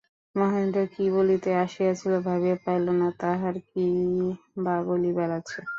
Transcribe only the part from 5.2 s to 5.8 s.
আছে।